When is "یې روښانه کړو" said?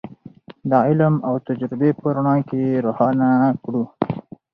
2.67-3.83